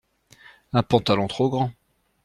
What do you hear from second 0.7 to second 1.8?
Un pantalon trop grand.